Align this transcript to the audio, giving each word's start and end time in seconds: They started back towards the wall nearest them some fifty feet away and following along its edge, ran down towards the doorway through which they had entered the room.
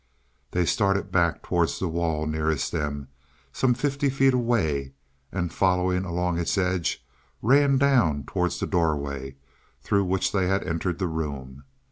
They 0.49 0.65
started 0.65 1.11
back 1.11 1.43
towards 1.43 1.77
the 1.77 1.87
wall 1.87 2.25
nearest 2.25 2.71
them 2.71 3.09
some 3.53 3.75
fifty 3.75 4.09
feet 4.09 4.33
away 4.33 4.93
and 5.31 5.53
following 5.53 6.05
along 6.05 6.39
its 6.39 6.57
edge, 6.57 7.05
ran 7.43 7.77
down 7.77 8.23
towards 8.23 8.59
the 8.59 8.65
doorway 8.65 9.35
through 9.83 10.05
which 10.05 10.31
they 10.31 10.47
had 10.47 10.63
entered 10.63 10.97
the 10.97 11.05
room. 11.07 11.65